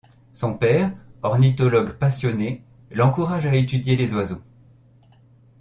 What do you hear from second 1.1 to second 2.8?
ornithologue passionné,